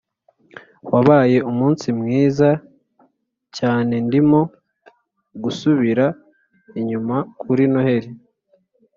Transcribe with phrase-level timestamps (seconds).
[0.91, 2.49] wabaye umunsi mwiza
[3.55, 4.39] cyanendimo
[5.43, 6.05] gusubira
[6.79, 8.09] inyuma kuri noheri,